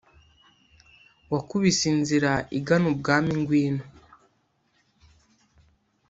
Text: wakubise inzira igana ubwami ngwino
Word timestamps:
wakubise 1.31 1.83
inzira 1.93 2.31
igana 2.57 2.85
ubwami 2.93 3.31
ngwino 3.39 3.83